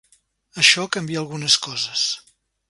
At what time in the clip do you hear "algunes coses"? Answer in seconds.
1.21-2.09